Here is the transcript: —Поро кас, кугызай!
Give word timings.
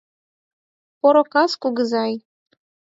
—Поро 0.99 1.23
кас, 1.33 1.51
кугызай! 1.61 2.13